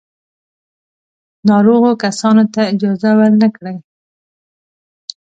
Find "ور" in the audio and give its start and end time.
3.17-3.31